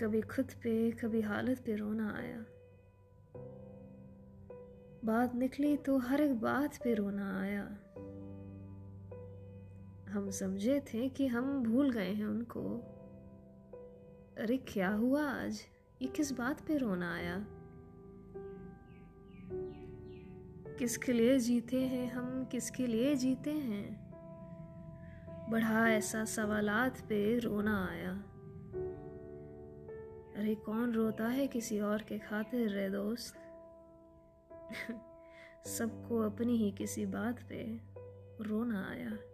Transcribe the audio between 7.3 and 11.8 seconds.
आया। हम समझे थे कि हम